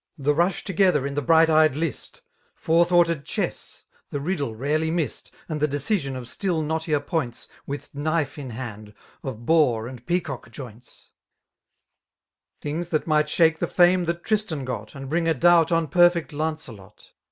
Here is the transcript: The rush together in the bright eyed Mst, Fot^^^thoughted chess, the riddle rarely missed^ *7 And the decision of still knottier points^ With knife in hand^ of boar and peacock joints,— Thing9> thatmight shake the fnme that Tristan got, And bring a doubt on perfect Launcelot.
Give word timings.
The 0.17 0.33
rush 0.33 0.63
together 0.63 1.05
in 1.05 1.13
the 1.13 1.21
bright 1.21 1.47
eyed 1.47 1.75
Mst, 1.75 2.21
Fot^^^thoughted 2.59 3.23
chess, 3.23 3.83
the 4.09 4.19
riddle 4.19 4.55
rarely 4.55 4.89
missed^ 4.89 5.25
*7 5.29 5.31
And 5.47 5.59
the 5.59 5.67
decision 5.67 6.15
of 6.15 6.27
still 6.27 6.63
knottier 6.63 6.99
points^ 7.01 7.45
With 7.67 7.93
knife 7.93 8.39
in 8.39 8.49
hand^ 8.49 8.95
of 9.21 9.45
boar 9.45 9.85
and 9.87 10.03
peacock 10.07 10.49
joints,— 10.49 11.11
Thing9> 12.63 12.89
thatmight 12.89 13.27
shake 13.27 13.59
the 13.59 13.67
fnme 13.67 14.07
that 14.07 14.23
Tristan 14.23 14.65
got, 14.65 14.95
And 14.95 15.07
bring 15.07 15.27
a 15.27 15.35
doubt 15.35 15.71
on 15.71 15.87
perfect 15.87 16.33
Launcelot. 16.33 17.11